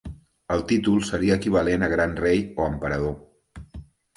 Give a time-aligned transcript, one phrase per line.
[0.55, 3.17] El títol seria equivalent a gran rei o emperador.